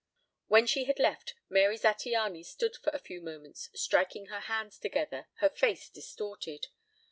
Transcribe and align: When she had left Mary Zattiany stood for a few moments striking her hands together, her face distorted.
When 0.47 0.65
she 0.65 0.85
had 0.85 0.97
left 0.97 1.35
Mary 1.47 1.77
Zattiany 1.77 2.43
stood 2.43 2.75
for 2.75 2.89
a 2.89 2.97
few 2.97 3.21
moments 3.21 3.69
striking 3.75 4.25
her 4.29 4.39
hands 4.39 4.79
together, 4.79 5.27
her 5.35 5.49
face 5.51 5.89
distorted. 5.89 6.69